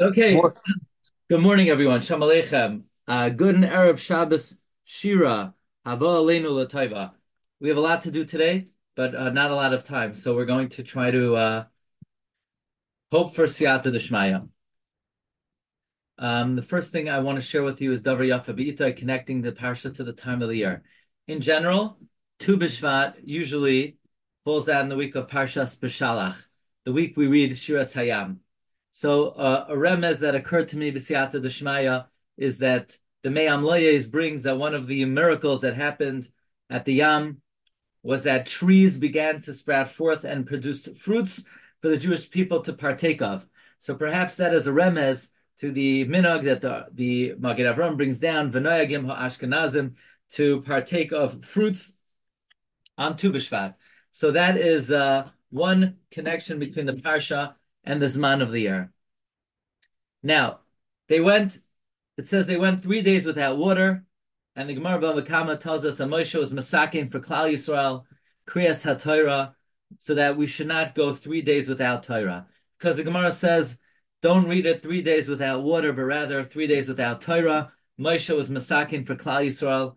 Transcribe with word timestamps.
Okay. 0.00 0.40
Good 1.28 1.40
morning, 1.40 1.68
everyone. 1.68 2.00
Shalom 2.00 2.28
Aleichem. 2.28 2.82
Uh, 3.08 3.28
good 3.28 3.56
and 3.56 3.64
Erev 3.64 3.98
Shabbos 3.98 4.56
Shira. 4.84 5.54
Haba 5.84 5.98
Aleinu 6.00 6.46
Lataiva. 6.46 7.12
We 7.60 7.68
have 7.70 7.78
a 7.78 7.80
lot 7.80 8.02
to 8.02 8.12
do 8.12 8.24
today, 8.24 8.68
but 8.94 9.14
uh, 9.14 9.30
not 9.30 9.50
a 9.50 9.56
lot 9.56 9.74
of 9.74 9.84
time. 9.84 10.14
So 10.14 10.36
we're 10.36 10.44
going 10.44 10.68
to 10.70 10.84
try 10.84 11.10
to 11.10 11.34
uh, 11.34 11.64
hope 13.10 13.34
for 13.34 13.46
Siyata 13.46 13.86
Deshmaya. 13.86 14.48
Um, 16.18 16.54
the 16.54 16.62
first 16.62 16.92
thing 16.92 17.08
I 17.08 17.18
want 17.18 17.36
to 17.36 17.42
share 17.42 17.64
with 17.64 17.80
you 17.80 17.92
is 17.92 18.02
Davar 18.02 18.44
Yafeh 18.44 18.96
connecting 18.96 19.42
the 19.42 19.50
parsha 19.50 19.92
to 19.96 20.04
the 20.04 20.12
time 20.12 20.40
of 20.40 20.48
the 20.48 20.56
year. 20.56 20.84
In 21.26 21.40
general, 21.40 21.98
Tu 22.38 22.56
B'Shvat 22.56 23.14
usually 23.24 23.96
falls 24.44 24.68
out 24.68 24.82
in 24.82 24.88
the 24.88 24.96
week 24.96 25.16
of 25.16 25.28
Parshas 25.28 25.76
B'Shalach, 25.78 26.46
the 26.84 26.92
week 26.92 27.16
we 27.16 27.26
read 27.26 27.52
Shiras 27.52 27.94
Hayam. 27.94 28.38
So 28.92 29.28
uh, 29.30 29.66
a 29.70 29.74
remez 29.74 30.20
that 30.20 30.34
occurred 30.34 30.68
to 30.68 30.76
me 30.76 30.92
b'siyata 30.92 31.42
d'shmaya 31.42 32.06
is 32.36 32.58
that 32.58 32.98
the 33.22 33.30
Me'am 33.30 33.62
Loyes 33.62 34.10
brings 34.10 34.42
that 34.42 34.58
one 34.58 34.74
of 34.74 34.86
the 34.86 35.04
miracles 35.06 35.62
that 35.62 35.74
happened 35.74 36.28
at 36.68 36.84
the 36.84 36.94
Yam 36.94 37.40
was 38.02 38.24
that 38.24 38.46
trees 38.46 38.98
began 38.98 39.40
to 39.42 39.54
sprout 39.54 39.88
forth 39.88 40.24
and 40.24 40.46
produce 40.46 40.86
fruits 40.98 41.42
for 41.80 41.88
the 41.88 41.96
Jewish 41.96 42.28
people 42.30 42.60
to 42.60 42.74
partake 42.74 43.22
of. 43.22 43.46
So 43.78 43.94
perhaps 43.94 44.36
that 44.36 44.52
is 44.52 44.66
a 44.66 44.72
remez 44.72 45.28
to 45.58 45.72
the 45.72 46.04
minog 46.06 46.44
that 46.44 46.60
the, 46.60 46.86
the 46.92 47.34
Magen 47.38 47.72
Avram 47.72 47.96
brings 47.96 48.18
down, 48.18 48.52
v'noyagim 48.52 49.06
ha'ashkenazim, 49.06 49.94
to 50.32 50.60
partake 50.62 51.12
of 51.12 51.44
fruits 51.44 51.92
on 52.98 53.16
Tu 53.16 53.32
B'Shvat. 53.32 53.74
So 54.10 54.32
that 54.32 54.58
is 54.58 54.92
uh, 54.92 55.28
one 55.50 55.96
connection 56.10 56.58
between 56.58 56.86
the 56.86 56.94
parsha 56.94 57.54
and 57.84 58.00
the 58.00 58.06
Zman 58.06 58.42
of 58.42 58.50
the 58.50 58.60
year. 58.60 58.92
Now, 60.22 60.60
they 61.08 61.20
went, 61.20 61.58
it 62.16 62.28
says 62.28 62.46
they 62.46 62.56
went 62.56 62.82
three 62.82 63.02
days 63.02 63.24
without 63.24 63.58
water, 63.58 64.04
and 64.54 64.68
the 64.68 64.74
Gemara 64.74 65.00
Bava 65.00 65.26
Kama 65.26 65.56
tells 65.56 65.84
us 65.84 65.96
that 65.96 66.08
Moshe 66.08 66.38
was 66.38 66.52
masaking 66.52 67.10
for 67.10 67.20
Klal 67.20 67.52
Yisrael, 67.52 68.04
Kriyas 68.46 68.84
HaTorah, 68.84 69.54
so 69.98 70.14
that 70.14 70.36
we 70.36 70.46
should 70.46 70.66
not 70.66 70.94
go 70.94 71.14
three 71.14 71.42
days 71.42 71.68
without 71.68 72.02
Torah. 72.02 72.46
Because 72.78 72.96
the 72.96 73.04
Gemara 73.04 73.32
says, 73.32 73.78
don't 74.20 74.48
read 74.48 74.66
it 74.66 74.82
three 74.82 75.02
days 75.02 75.28
without 75.28 75.62
water, 75.62 75.92
but 75.92 76.02
rather 76.02 76.44
three 76.44 76.66
days 76.66 76.88
without 76.88 77.20
Torah. 77.20 77.72
Moshe 77.98 78.34
was 78.34 78.50
masaking 78.50 79.06
for 79.06 79.16
Klal 79.16 79.46
Yisrael, 79.46 79.96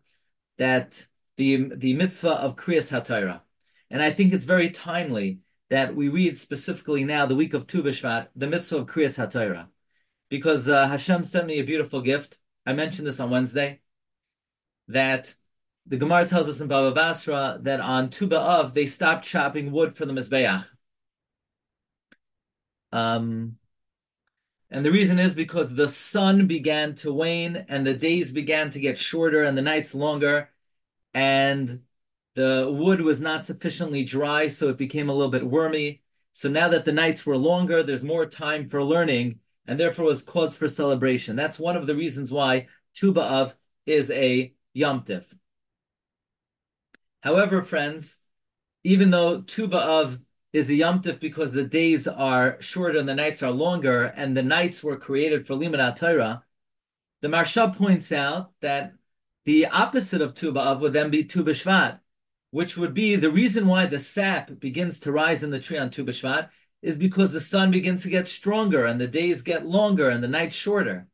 that 0.57 1.05
the, 1.37 1.69
the 1.75 1.93
mitzvah 1.93 2.31
of 2.31 2.55
Kriyas 2.55 2.89
HaTorah. 2.89 3.41
And 3.89 4.01
I 4.01 4.11
think 4.11 4.33
it's 4.33 4.45
very 4.45 4.69
timely 4.69 5.39
that 5.69 5.95
we 5.95 6.09
read 6.09 6.37
specifically 6.37 7.03
now, 7.03 7.25
the 7.25 7.35
week 7.35 7.53
of 7.53 7.67
Tu 7.67 7.81
B'Shvat, 7.81 8.27
the 8.35 8.47
mitzvah 8.47 8.77
of 8.77 8.87
Kriyas 8.87 9.17
HaTorah. 9.17 9.67
Because 10.29 10.69
uh, 10.69 10.87
Hashem 10.87 11.23
sent 11.23 11.47
me 11.47 11.59
a 11.59 11.63
beautiful 11.63 12.01
gift. 12.01 12.37
I 12.65 12.73
mentioned 12.73 13.07
this 13.07 13.19
on 13.19 13.29
Wednesday, 13.29 13.81
that 14.87 15.35
the 15.87 15.97
Gemara 15.97 16.27
tells 16.27 16.49
us 16.49 16.61
in 16.61 16.67
Baba 16.67 16.93
Basra 16.93 17.59
that 17.61 17.79
on 17.79 18.09
Tu 18.09 18.27
B'Av, 18.27 18.73
they 18.73 18.85
stopped 18.85 19.25
chopping 19.25 19.71
wood 19.71 19.95
for 19.95 20.05
the 20.05 20.13
Mizbeach. 20.13 20.65
Um, 22.91 23.57
and 24.69 24.85
the 24.85 24.91
reason 24.91 25.19
is 25.19 25.33
because 25.35 25.73
the 25.73 25.89
sun 25.89 26.47
began 26.47 26.95
to 26.95 27.13
wane 27.13 27.65
and 27.67 27.85
the 27.85 27.93
days 27.93 28.31
began 28.31 28.71
to 28.71 28.79
get 28.79 28.97
shorter 28.97 29.43
and 29.43 29.57
the 29.57 29.61
nights 29.61 29.93
longer, 29.93 30.49
and 31.13 31.81
the 32.35 32.69
wood 32.71 33.01
was 33.01 33.21
not 33.21 33.45
sufficiently 33.45 34.03
dry, 34.03 34.47
so 34.47 34.69
it 34.69 34.77
became 34.77 35.09
a 35.09 35.13
little 35.13 35.31
bit 35.31 35.45
wormy. 35.45 36.01
So 36.33 36.49
now 36.49 36.67
that 36.69 36.83
the 36.83 36.91
nights 36.91 37.25
were 37.25 37.37
longer, 37.37 37.81
there's 37.81 38.03
more 38.03 38.25
time 38.25 38.67
for 38.67 38.83
learning, 38.83 39.39
and 39.65 39.79
therefore 39.79 40.05
was 40.05 40.21
cause 40.21 40.55
for 40.55 40.67
celebration. 40.67 41.37
That's 41.37 41.57
one 41.57 41.77
of 41.77 41.87
the 41.87 41.95
reasons 41.95 42.31
why 42.31 42.67
Tu 42.93 43.13
B'Av 43.13 43.53
is 43.85 44.11
a 44.11 44.53
Yom 44.73 45.03
Tif. 45.03 45.25
However, 47.21 47.63
friends, 47.63 48.17
even 48.83 49.11
though 49.11 49.41
Tu 49.41 49.67
B'Av 49.67 50.19
is 50.51 50.69
a 50.69 50.75
Yom 50.75 51.01
Tif 51.01 51.21
because 51.21 51.53
the 51.53 51.63
days 51.63 52.05
are 52.05 52.61
shorter 52.61 52.99
and 52.99 53.07
the 53.07 53.15
nights 53.15 53.41
are 53.41 53.51
longer, 53.51 54.03
and 54.03 54.35
the 54.35 54.43
nights 54.43 54.83
were 54.83 54.97
created 54.97 55.47
for 55.47 55.55
Limud 55.55 55.95
Torah, 55.95 56.43
the 57.21 57.29
Maharsha 57.29 57.73
points 57.75 58.11
out 58.11 58.51
that 58.59 58.93
the 59.45 59.67
opposite 59.67 60.21
of 60.21 60.33
Tu 60.35 60.51
B'Av 60.51 60.81
would 60.81 60.91
then 60.91 61.09
be 61.09 61.23
Tu 61.23 61.45
B'Shvat, 61.45 61.99
which 62.55 62.77
would 62.77 62.93
be 62.93 63.17
the 63.17 63.29
reason 63.29 63.67
why 63.67 63.85
the 63.85 63.99
sap 63.99 64.49
begins 64.61 65.01
to 65.01 65.11
rise 65.11 65.43
in 65.43 65.49
the 65.49 65.59
tree 65.59 65.77
on 65.77 65.89
Tu 65.89 66.05
B'Shvat 66.05 66.47
is 66.81 66.95
because 66.95 67.33
the 67.33 67.41
sun 67.41 67.69
begins 67.69 68.03
to 68.03 68.09
get 68.09 68.29
stronger 68.29 68.85
and 68.85 68.97
the 68.97 69.07
days 69.07 69.41
get 69.41 69.65
longer 69.65 70.09
and 70.09 70.23
the 70.23 70.29
nights 70.29 70.55
shorter. 70.55 71.05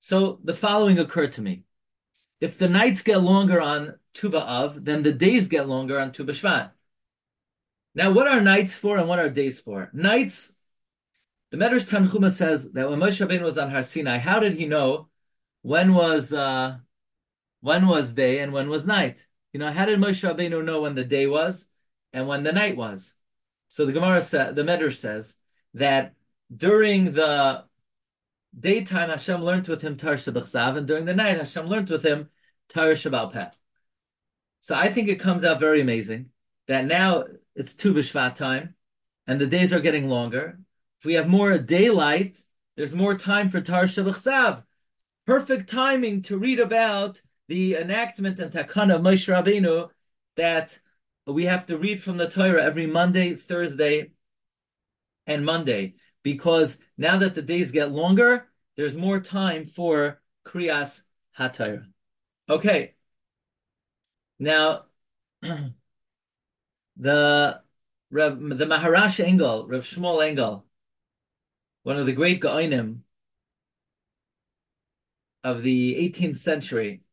So 0.00 0.40
the 0.44 0.52
following 0.52 0.98
occurred 0.98 1.32
to 1.32 1.40
me. 1.40 1.62
If 2.42 2.58
the 2.58 2.68
nights 2.68 3.00
get 3.00 3.22
longer 3.22 3.58
on 3.58 3.94
Tu 4.12 4.28
B'Av, 4.28 4.84
then 4.84 5.02
the 5.02 5.14
days 5.14 5.48
get 5.48 5.66
longer 5.66 5.98
on 5.98 6.12
Tu 6.12 6.22
B'Shvat. 6.22 6.72
Now, 7.94 8.12
what 8.12 8.28
are 8.28 8.42
nights 8.42 8.76
for 8.76 8.98
and 8.98 9.08
what 9.08 9.20
are 9.20 9.30
days 9.30 9.58
for? 9.58 9.88
Nights, 9.94 10.52
the 11.52 11.56
Medrash 11.56 11.86
Tanchuma 11.86 12.30
says 12.30 12.70
that 12.72 12.90
when 12.90 13.00
Moshe 13.00 13.26
Rabbeinu 13.26 13.44
was 13.44 13.56
on 13.56 13.70
Har 13.70 13.82
Sinai, 13.82 14.18
how 14.18 14.40
did 14.40 14.52
he 14.52 14.66
know 14.66 15.08
when 15.62 15.94
was 15.94 16.34
uh, 16.34 16.76
when 17.62 17.86
was 17.86 18.12
day 18.12 18.40
and 18.40 18.52
when 18.52 18.68
was 18.68 18.86
night? 18.86 19.26
You 19.54 19.60
know, 19.60 19.70
how 19.70 19.86
did 19.86 20.00
Moshe 20.00 20.28
Rabbeinu 20.28 20.64
know 20.64 20.80
when 20.80 20.96
the 20.96 21.04
day 21.04 21.28
was 21.28 21.68
and 22.12 22.26
when 22.26 22.42
the 22.42 22.50
night 22.50 22.76
was? 22.76 23.14
So 23.68 23.86
the 23.86 23.92
Gemara 23.92 24.20
says, 24.20 24.52
the 24.56 24.62
Medrash 24.62 24.96
says 24.96 25.36
that 25.74 26.14
during 26.54 27.12
the 27.12 27.62
daytime 28.58 29.10
Hashem 29.10 29.44
learned 29.44 29.68
with 29.68 29.80
him 29.80 29.96
Tar 29.96 30.14
Shabbat 30.14 30.76
and 30.76 30.88
during 30.88 31.04
the 31.04 31.14
night 31.14 31.38
Hashem 31.38 31.66
learned 31.66 31.88
with 31.88 32.04
him 32.04 32.30
Tar 32.68 32.90
Shabbat. 32.90 33.52
So 34.60 34.74
I 34.74 34.90
think 34.90 35.08
it 35.08 35.20
comes 35.20 35.44
out 35.44 35.60
very 35.60 35.80
amazing 35.80 36.30
that 36.66 36.84
now 36.84 37.24
it's 37.54 37.74
Tu 37.74 37.94
B'Shvat 37.94 38.34
time 38.34 38.74
and 39.28 39.40
the 39.40 39.46
days 39.46 39.72
are 39.72 39.80
getting 39.80 40.08
longer. 40.08 40.58
If 40.98 41.04
we 41.04 41.14
have 41.14 41.28
more 41.28 41.56
daylight, 41.58 42.42
there's 42.76 42.94
more 42.94 43.16
time 43.16 43.50
for 43.50 43.60
Tar 43.60 43.84
Shabbat 43.84 44.64
Perfect 45.26 45.70
timing 45.70 46.22
to 46.22 46.38
read 46.38 46.58
about 46.58 47.22
the 47.48 47.76
enactment 47.76 48.40
and 48.40 48.52
takana 48.52 48.96
of 48.96 49.02
Moshe 49.02 49.28
Rabbeinu 49.28 49.90
that 50.36 50.78
we 51.26 51.46
have 51.46 51.66
to 51.66 51.78
read 51.78 52.02
from 52.02 52.16
the 52.16 52.28
Torah 52.28 52.62
every 52.62 52.86
Monday, 52.86 53.34
Thursday, 53.34 54.12
and 55.26 55.44
Monday 55.44 55.94
because 56.22 56.78
now 56.98 57.18
that 57.18 57.34
the 57.34 57.42
days 57.42 57.70
get 57.70 57.92
longer, 57.92 58.48
there's 58.76 58.96
more 58.96 59.20
time 59.20 59.66
for 59.66 60.20
Kriyas 60.44 61.02
HaTorah. 61.38 61.86
Okay. 62.48 62.94
Now, 64.38 64.84
the 66.96 67.60
Rev, 68.10 68.38
the 68.58 68.66
Maharash 68.66 69.24
Engel, 69.24 69.66
Rev 69.66 69.84
Shmuel 69.84 70.26
Engel, 70.26 70.66
one 71.82 71.96
of 71.98 72.06
the 72.06 72.12
great 72.12 72.40
Gaonim 72.40 73.00
of 75.42 75.62
the 75.62 75.94
18th 75.96 76.38
century, 76.38 77.03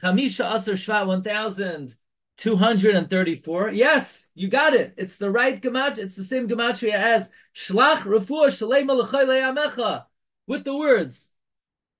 Chamisha 0.02 0.56
Asar 0.56 0.74
Shvat 0.74 1.06
1,234. 1.06 3.70
Yes, 3.70 4.30
you 4.34 4.48
got 4.48 4.74
it. 4.74 4.96
It's 4.98 5.18
the 5.18 5.30
right 5.30 5.62
gematria. 5.62 6.00
It's 6.00 6.16
the 6.16 6.24
same 6.24 6.48
gematria 6.48 6.94
as 6.94 7.30
Shlach 7.56 8.02
Refuah 8.02 8.48
Shalei 8.48 8.84
Amecha 8.84 10.06
with 10.48 10.64
the 10.64 10.76
words. 10.76 11.30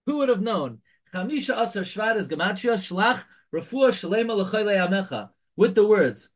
Who 0.08 0.18
would 0.18 0.30
have 0.30 0.42
known? 0.42 0.82
Chamisha 1.14 1.60
Asar 1.60 1.84
Shvat 1.84 2.18
is 2.18 2.28
gematria 2.28 2.76
Shlach 2.76 3.24
Refuah 3.54 3.90
Shalei 3.90 4.26
Amecha 4.26 5.30
with 5.56 5.76
the 5.76 5.86
words. 5.86 6.30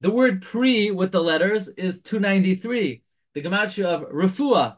The 0.00 0.10
word 0.10 0.42
pre 0.42 0.90
with 0.90 1.12
the 1.12 1.22
letters 1.22 1.68
is 1.68 2.00
293, 2.02 3.02
the 3.32 3.42
gematria 3.42 3.86
of 3.86 4.10
refuah. 4.10 4.76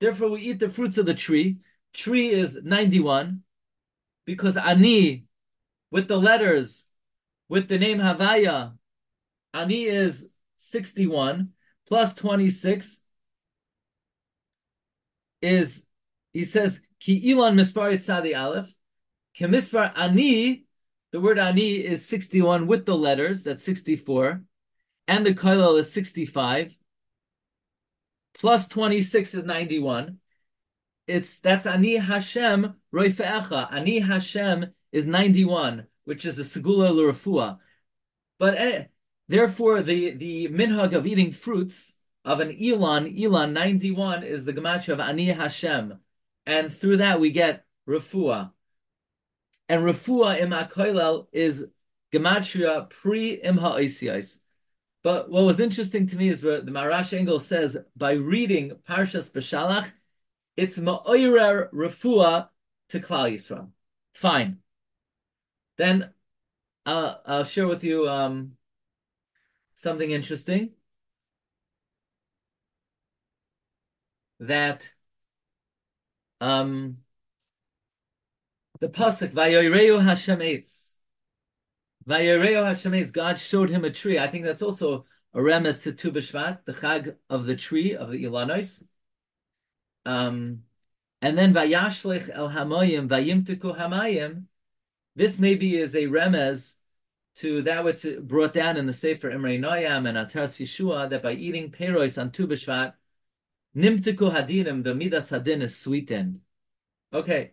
Therefore, 0.00 0.30
we 0.30 0.40
eat 0.40 0.60
the 0.60 0.68
fruits 0.68 0.96
of 0.98 1.06
the 1.06 1.14
tree. 1.14 1.58
Tree 1.92 2.30
is 2.30 2.58
91, 2.62 3.42
because 4.24 4.56
ani, 4.56 5.26
with 5.90 6.08
the 6.08 6.16
letters, 6.16 6.86
with 7.48 7.68
the 7.68 7.78
name 7.78 7.98
Havaya, 7.98 8.72
ani 9.52 9.84
is 9.84 10.26
61, 10.56 11.50
plus 11.86 12.14
26 12.14 13.02
is, 15.42 15.84
he 16.32 16.44
says, 16.44 16.80
ki 17.02 17.20
ilan 17.32 17.54
mispar 17.54 17.92
tzadi 17.98 18.36
aleph, 18.36 18.72
ki 19.34 19.44
mispar 19.44 19.92
ani, 19.96 20.64
the 21.10 21.20
word 21.20 21.38
ani 21.38 21.72
is 21.72 22.06
61 22.06 22.66
with 22.66 22.86
the 22.86 22.96
letters, 22.96 23.42
that's 23.42 23.64
64 23.64 24.42
and 25.08 25.26
the 25.26 25.34
koilel 25.34 25.78
is 25.78 25.92
65, 25.92 26.76
plus 28.34 28.68
26 28.68 29.34
is 29.34 29.44
91. 29.44 30.18
It's 31.06 31.40
that's 31.40 31.66
Ani 31.66 31.96
Hashem 31.96 32.74
Roife'echa. 32.94 33.72
Ani 33.72 33.98
Hashem 33.98 34.72
is 34.92 35.04
91, 35.04 35.86
which 36.04 36.24
is 36.24 36.38
a 36.38 36.42
segula 36.42 36.94
l'rafua. 36.94 37.58
But 38.38 38.58
uh, 38.58 38.82
therefore, 39.28 39.82
the, 39.82 40.12
the 40.12 40.48
minhag 40.48 40.94
of 40.94 41.06
eating 41.06 41.32
fruits 41.32 41.94
of 42.24 42.40
an 42.40 42.56
Elon, 42.62 43.14
Elon 43.20 43.52
91 43.52 44.22
is 44.22 44.44
the 44.44 44.52
gematria 44.52 44.94
of 44.94 45.00
Ani 45.00 45.26
Hashem. 45.26 45.98
And 46.46 46.72
through 46.72 46.98
that 46.98 47.20
we 47.20 47.30
get 47.30 47.64
refuah. 47.88 48.52
And 49.68 49.82
refuah 49.82 50.40
im 50.40 50.50
koilel 50.50 51.26
is 51.32 51.66
gematria 52.12 52.90
pre 52.90 53.34
im 53.34 53.58
ha'isiais. 53.58 54.38
But 55.02 55.30
what 55.30 55.44
was 55.44 55.60
interesting 55.60 56.06
to 56.08 56.16
me 56.16 56.28
is 56.28 56.44
where 56.44 56.60
the 56.60 56.70
Maharash 56.70 57.12
Engel 57.16 57.40
says 57.40 57.76
by 57.96 58.12
reading 58.12 58.72
Parshas 58.88 59.30
Beshalach, 59.30 59.90
it's 60.56 60.78
ma'oirer 60.78 61.72
refuah 61.72 62.48
to 62.90 63.00
Klal 63.00 63.32
Yisrael. 63.32 63.70
Fine. 64.12 64.58
Then 65.76 66.12
I'll 66.84 67.44
share 67.44 67.66
with 67.66 67.82
you 67.82 68.08
um, 68.08 68.52
something 69.74 70.10
interesting 70.10 70.70
that 74.40 74.92
um, 76.42 76.98
the 78.80 78.88
pasuk 78.88 79.32
Vayoireu 79.32 80.02
Hashem 80.02 80.40
Eitz 80.40 80.82
Vayereo 82.08 82.64
Hashem 82.64 83.10
God 83.10 83.38
showed 83.38 83.70
him 83.70 83.84
a 83.84 83.90
tree. 83.90 84.18
I 84.18 84.26
think 84.26 84.44
that's 84.44 84.62
also 84.62 85.06
a 85.34 85.38
remes 85.38 85.82
to 85.84 85.92
Tu 85.92 86.10
B'Shvat, 86.10 86.64
the 86.64 86.72
Chag 86.72 87.16
of 87.30 87.46
the 87.46 87.56
tree 87.56 87.94
of 87.94 88.10
the 88.10 88.24
Ilanos. 88.24 88.82
Um, 90.04 90.64
and 91.20 91.38
then 91.38 91.54
Vayashlech 91.54 92.28
El 92.32 92.50
Hamoyim 92.50 93.08
Vayimtiku 93.08 93.78
Hamayim. 93.78 94.44
This 95.14 95.38
maybe 95.38 95.76
is 95.76 95.94
a 95.94 96.04
remes 96.04 96.76
to 97.36 97.62
that 97.62 97.84
which 97.84 98.04
brought 98.20 98.52
down 98.52 98.76
in 98.76 98.86
the 98.86 98.92
Sefer 98.92 99.30
Imrei 99.30 99.58
Noyam 99.58 100.08
and 100.08 100.18
Atar 100.18 100.44
Yeshua 100.44 101.08
that 101.10 101.22
by 101.22 101.32
eating 101.32 101.70
peros 101.70 102.20
on 102.20 102.30
Tu 102.30 102.46
B'Shvat, 102.46 102.94
Nimtiku 103.76 104.32
Hadinim, 104.32 104.84
the 104.84 104.94
Midas 104.94 105.30
Hadin 105.30 105.62
is 105.62 105.76
sweetened. 105.76 106.40
Okay. 107.12 107.52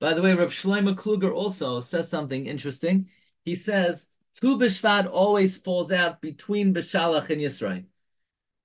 By 0.00 0.14
the 0.14 0.22
way, 0.22 0.32
Rav 0.32 0.50
Shlomo 0.50 0.94
Kluger 0.94 1.32
also 1.32 1.80
says 1.80 2.08
something 2.08 2.46
interesting 2.46 3.08
he 3.44 3.54
says 3.54 4.06
Tu 4.40 4.56
B'Shvat 4.56 5.10
always 5.10 5.56
falls 5.56 5.92
out 5.92 6.20
between 6.20 6.74
B'Shalach 6.74 7.30
and 7.30 7.40
Yisro. 7.40 7.84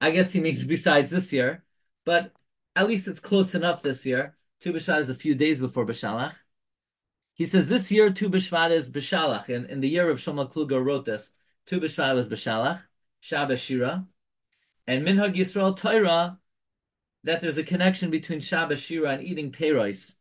I 0.02 0.12
guess 0.12 0.32
he 0.32 0.40
means 0.40 0.66
besides 0.76 1.12
this 1.12 1.32
year, 1.34 1.64
but 2.06 2.34
at 2.76 2.88
least 2.88 3.08
it's 3.08 3.20
close 3.20 3.56
enough 3.56 3.82
this 3.82 4.06
year. 4.06 4.38
Tu 4.60 4.74
B'Shvat 4.74 5.02
is 5.02 5.10
a 5.10 5.16
few 5.16 5.36
days 5.36 5.60
before 5.60 5.86
B'Shalach. 5.86 6.36
He 7.34 7.46
says 7.46 7.68
this 7.68 7.92
year 7.92 8.12
Tu 8.12 8.30
B'Shvat 8.30 8.72
is 8.72 8.90
B'Shalach. 8.90 9.50
In, 9.50 9.66
in 9.66 9.80
the 9.80 9.90
year 9.90 10.10
of 10.10 10.20
Shlomo 10.20 10.52
Kluger 10.52 10.84
wrote 10.84 11.06
this, 11.06 11.32
Tu 11.66 11.80
B'Shvat 11.80 12.16
was 12.16 12.30
B'Shalach, 12.30 12.82
Shabbos 13.22 13.60
Shira, 13.60 14.06
and 14.88 15.06
Minhag 15.06 15.36
Yisrael 15.36 15.76
Torah, 15.76 16.40
that 17.26 17.42
there's 17.42 17.58
a 17.58 17.64
connection 17.64 18.10
between 18.10 18.40
Shabbos 18.40 18.80
Shira 18.80 19.10
and 19.10 19.24
eating 19.24 19.52
peiros. 19.52 20.16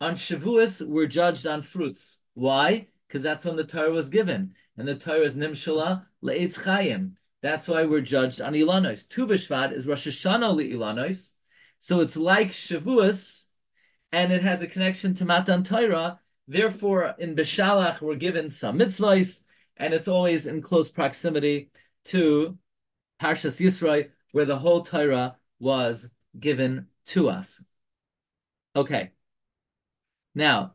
On 0.00 0.14
Shavuos, 0.14 0.86
we're 0.86 1.06
judged 1.06 1.46
on 1.46 1.62
fruits. 1.62 2.18
Why? 2.34 2.86
because 3.08 3.22
that's 3.22 3.44
when 3.44 3.56
the 3.56 3.64
Torah 3.64 3.90
was 3.90 4.10
given, 4.10 4.54
and 4.76 4.86
the 4.86 4.94
Torah 4.94 5.20
is 5.20 5.34
Nimshala 5.34 6.04
le'etz 6.22 6.58
chayim. 6.58 7.12
That's 7.42 7.66
why 7.66 7.84
we're 7.84 8.00
judged 8.02 8.40
on 8.40 8.52
Ilanos. 8.52 9.08
Tu 9.08 9.26
B'Shvat 9.26 9.72
is 9.72 9.86
Rosh 9.86 10.06
Hashanah 10.06 10.54
le'ilanos, 10.54 11.32
so 11.80 12.00
it's 12.00 12.16
like 12.16 12.50
Shavuos, 12.50 13.46
and 14.12 14.32
it 14.32 14.42
has 14.42 14.62
a 14.62 14.66
connection 14.66 15.14
to 15.14 15.24
Matan 15.24 15.64
Torah. 15.64 16.20
Therefore, 16.46 17.14
in 17.18 17.34
Bishalach, 17.34 18.00
we're 18.00 18.16
given 18.16 18.50
some 18.50 18.78
mitzvahs, 18.78 19.42
and 19.76 19.94
it's 19.94 20.08
always 20.08 20.46
in 20.46 20.60
close 20.60 20.90
proximity 20.90 21.70
to 22.06 22.58
Parshas 23.20 23.60
Yisro, 23.60 24.08
where 24.32 24.44
the 24.44 24.58
whole 24.58 24.82
Torah 24.82 25.36
was 25.60 26.08
given 26.38 26.86
to 27.06 27.28
us. 27.28 27.62
Okay. 28.74 29.12
Now, 30.34 30.74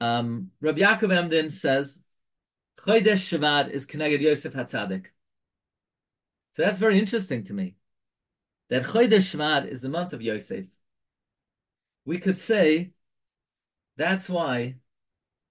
um, 0.00 0.50
Rabbi 0.60 0.80
Yaakov 0.80 1.14
Emden 1.14 1.50
says 1.50 2.00
Chodesh 2.78 3.38
Shavad 3.38 3.70
is 3.70 3.86
connected 3.86 4.20
Yosef 4.20 4.54
Hatzadik. 4.54 5.06
So 6.52 6.62
that's 6.62 6.78
very 6.78 6.98
interesting 6.98 7.44
to 7.44 7.52
me. 7.52 7.76
That 8.70 8.84
Chodesh 8.84 9.34
Shavad 9.34 9.66
is 9.66 9.80
the 9.80 9.88
month 9.88 10.12
of 10.12 10.22
Yosef. 10.22 10.66
We 12.04 12.18
could 12.18 12.38
say 12.38 12.92
that's 13.96 14.28
why 14.28 14.76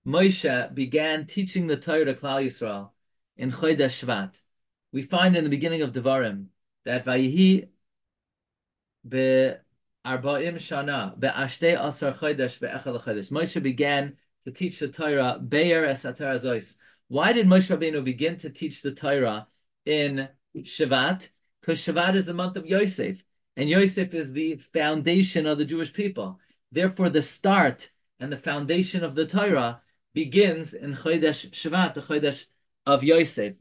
Moshe 0.05 0.73
began 0.73 1.25
teaching 1.25 1.67
the 1.67 1.77
Torah 1.77 2.05
to 2.05 2.13
Klal 2.13 2.45
Yisrael 2.45 2.91
in 3.35 3.51
Chodesh 3.51 4.05
Shvat. 4.05 4.35
We 4.91 5.01
find 5.01 5.35
in 5.35 5.43
the 5.43 5.49
beginning 5.49 5.81
of 5.81 5.91
Devarim 5.91 6.47
that 6.85 7.05
Vayihi 7.05 7.67
be 9.07 9.53
Arba'im 10.05 10.55
Shana 10.55 11.19
be'ashtei 11.19 11.77
asar 11.77 12.13
Chodesh 12.13 12.59
be'echel 12.59 13.01
Chodesh. 13.01 13.31
Moshe 13.31 13.61
began 13.61 14.17
to 14.45 14.51
teach 14.51 14.79
the 14.79 14.87
Torah, 14.87 15.39
Be'er 15.39 15.85
es 15.85 16.03
Zois. 16.03 16.75
Why 17.09 17.33
did 17.33 17.47
Moshe 17.47 17.75
Rabbeinu 17.75 18.03
begin 18.03 18.37
to 18.37 18.49
teach 18.49 18.81
the 18.81 18.91
Torah 18.91 19.47
in 19.85 20.29
Shavat? 20.55 21.29
Because 21.61 21.79
Shavat 21.79 22.15
is 22.15 22.27
the 22.27 22.33
month 22.33 22.55
of 22.55 22.65
Yosef, 22.65 23.23
and 23.57 23.69
Yosef 23.69 24.13
is 24.13 24.31
the 24.31 24.55
foundation 24.55 25.45
of 25.45 25.57
the 25.57 25.65
Jewish 25.65 25.91
people. 25.91 26.39
Therefore, 26.71 27.09
the 27.09 27.21
start 27.21 27.89
and 28.19 28.31
the 28.31 28.37
foundation 28.37 29.03
of 29.03 29.15
the 29.15 29.25
Torah 29.25 29.81
begins 30.13 30.73
in 30.73 30.95
Chodesh 30.95 31.49
Shavat, 31.51 31.93
the 31.93 32.01
Chodesh 32.01 32.45
of 32.85 33.03
Yosef. 33.03 33.55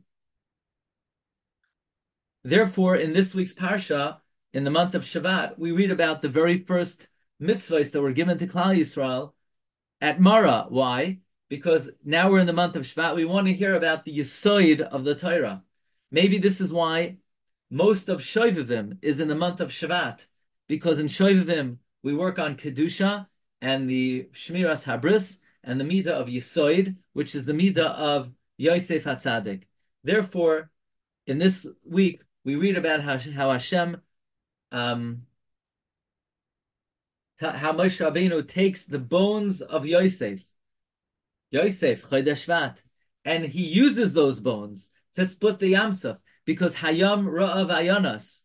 Therefore, 2.45 2.95
in 2.95 3.13
this 3.13 3.35
week's 3.35 3.55
Parsha, 3.55 4.19
in 4.57 4.65
the 4.65 4.71
month 4.71 4.95
of 4.95 5.03
Shavat, 5.03 5.59
we 5.59 5.71
read 5.71 5.91
about 5.91 6.23
the 6.23 6.31
very 6.31 6.65
first 6.65 7.09
mitzvahs 7.43 7.93
that 7.93 8.01
were 8.01 8.13
given 8.13 8.39
to 8.39 8.47
Klal 8.47 8.75
Yisrael 8.75 9.33
at 10.01 10.19
Mara. 10.19 10.65
Why? 10.71 11.19
Because 11.51 11.91
now 12.03 12.31
we're 12.31 12.39
in 12.39 12.47
the 12.47 12.55
month 12.55 12.75
of 12.75 12.85
Shvat. 12.85 13.15
We 13.15 13.27
want 13.27 13.49
to 13.49 13.53
hear 13.53 13.75
about 13.75 14.07
the 14.07 14.19
Yisoid 14.19 14.81
of 14.81 15.05
the 15.05 15.15
Torah. 15.15 15.63
Maybe 16.11 16.39
this 16.39 16.63
is 16.63 16.73
why 16.73 17.19
most 17.71 18.09
of 18.09 18.23
Shovavim 18.23 18.97
is 19.03 19.21
in 19.21 19.29
the 19.29 19.35
month 19.35 19.61
of 19.61 19.69
Shavat, 19.69 20.25
because 20.69 20.99
in 20.99 21.07
Shovavim 21.07 21.77
we 22.03 22.15
work 22.15 22.39
on 22.39 22.57
Kedusha 22.57 23.27
and 23.61 23.91
the 23.91 24.31
Shmiras 24.33 24.85
Habris 24.85 25.37
and 25.65 25.79
the 25.79 25.85
Midah 25.85 26.19
of 26.19 26.29
Yisoid, 26.29 26.97
which 27.13 27.35
is 27.35 27.45
the 27.45 27.53
Midah 27.53 27.95
of 27.95 28.33
Yosef 28.57 29.05
Hatzadik. 29.05 29.65
Therefore, 30.03 30.71
in 31.27 31.37
this 31.37 31.67
week, 31.85 32.23
we 32.43 32.55
read 32.57 32.79
about 32.79 33.03
how, 33.03 33.19
how 33.19 33.53
Hashem, 33.53 34.01
um, 34.73 35.23
how 37.39 37.73
Moshe 37.73 38.01
Rabbeinu 38.01 38.47
takes 38.47 38.85
the 38.85 38.99
bones 38.99 39.61
of 39.61 39.87
Yosef, 39.87 40.45
Yosef, 41.51 42.03
Chodesh 42.03 42.79
and 43.25 43.45
he 43.45 43.63
uses 43.63 44.13
those 44.13 44.41
bones 44.41 44.91
to 45.17 45.27
split 45.27 45.59
the 45.59 45.75
Yamsuf 45.75 46.19
because 46.45 46.77
Hayam 46.77 47.25
Ra'av 47.27 47.71
Ayanas, 47.71 48.43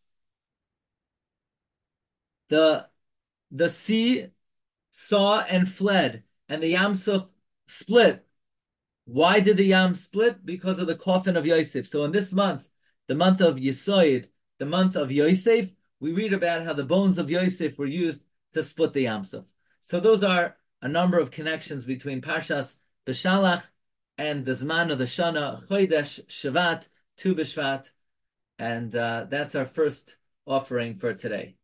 the 2.49 2.87
the 3.51 3.69
sea 3.69 4.27
saw 4.91 5.39
and 5.41 5.69
fled, 5.69 6.23
and 6.49 6.61
the 6.61 6.73
Yamsuf 6.73 7.29
split. 7.67 8.25
Why 9.05 9.39
did 9.39 9.57
the 9.57 9.65
Yam 9.65 9.95
split? 9.95 10.45
Because 10.45 10.79
of 10.79 10.87
the 10.87 10.95
coffin 10.95 11.35
of 11.35 11.45
Yosef. 11.45 11.87
So 11.87 12.03
in 12.03 12.11
this 12.11 12.31
month, 12.31 12.69
the 13.07 13.15
month 13.15 13.41
of 13.41 13.57
Yisoid, 13.57 14.27
the 14.59 14.65
month 14.65 14.95
of 14.95 15.11
Yosef, 15.11 15.71
we 16.01 16.11
read 16.11 16.33
about 16.33 16.65
how 16.65 16.73
the 16.73 16.83
bones 16.83 17.17
of 17.17 17.31
Yosef 17.31 17.77
were 17.79 17.85
used 17.85 18.23
to 18.53 18.63
split 18.63 18.91
the 18.91 19.05
Yamsuf. 19.05 19.45
So 19.79 19.99
those 19.99 20.23
are 20.23 20.57
a 20.81 20.87
number 20.87 21.19
of 21.19 21.31
connections 21.31 21.85
between 21.85 22.21
Parshas 22.21 22.75
Beshalach 23.05 23.63
and 24.17 24.43
the 24.43 24.51
Zman 24.51 24.91
of 24.91 24.97
the 24.97 25.05
Shana, 25.05 25.65
Chodesh 25.67 26.25
Shavat, 26.25 26.87
Tu 27.17 27.35
B'Shvat, 27.35 27.89
and 28.59 28.93
uh, 28.95 29.27
that's 29.29 29.55
our 29.55 29.65
first 29.65 30.15
offering 30.45 30.95
for 30.95 31.13
today. 31.13 31.55